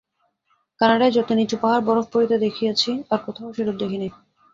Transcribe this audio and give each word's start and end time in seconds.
কানাডায় 0.79 1.15
যত 1.17 1.29
নীচু 1.31 1.55
পাহাড়ে 1.61 1.85
বরফ 1.87 2.05
পড়িতে 2.13 2.35
দেখিয়াছি, 2.45 2.91
আর 3.11 3.19
কোথাও 3.25 3.55
সেরূপ 3.55 3.75
দেখি 3.81 3.97
নাই। 3.97 4.11